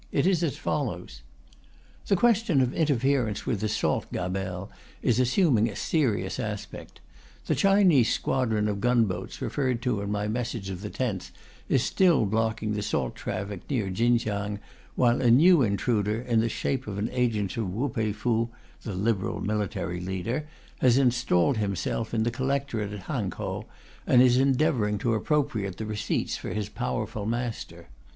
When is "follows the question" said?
0.57-2.59